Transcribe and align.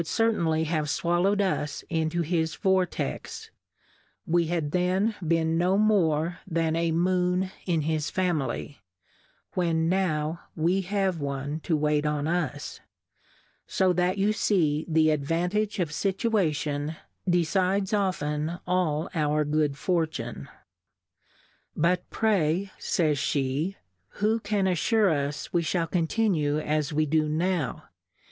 1 0.01 0.07
1 0.07 0.07
f 0.07 0.07
certainly 0.07 0.63
have 0.63 0.85
fwallowM 0.85 1.41
us 1.41 1.83
into 1.89 2.23
his 2.23 2.55
Vortex; 2.55 3.51
we 4.25 4.47
had 4.47 4.71
then 4.71 5.13
been 5.27 5.59
no 5.59 5.77
more 5.77 6.39
than 6.47 6.75
a 6.75 6.91
Moon 6.91 7.51
in 7.67 7.81
his 7.81 8.09
Family, 8.09 8.79
when 9.53 9.87
now 9.87 10.39
wc 10.57 10.85
have 10.85 11.19
one 11.19 11.59
to 11.59 11.77
wait 11.77 12.03
on 12.07 12.27
us; 12.27 12.79
fo 13.67 13.93
that 13.93 14.17
you 14.17 14.33
fee 14.33 14.85
the 14.89 15.11
Advantage 15.11 15.77
of 15.77 15.89
Scituation, 15.91 16.97
decides 17.29 17.93
often 17.93 18.57
all 18.65 19.07
our 19.13 19.45
good 19.45 19.77
Fortune. 19.77 20.49
But 21.77 22.09
pv^Yj 22.09 22.71
fays 22.79 23.19
fie^ 23.19 23.75
who 24.13 24.39
can 24.39 24.65
affure 24.65 25.11
us 25.11 25.53
we 25.53 25.61
fhall 25.61 25.91
continue 25.91 26.57
as 26.57 26.91
we 26.91 27.05
do 27.05 27.29
now 27.29 27.83